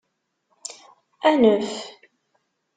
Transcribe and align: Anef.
Anef. 1.29 1.71